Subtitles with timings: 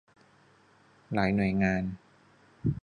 [1.13, 1.83] หลายหน่วยงาน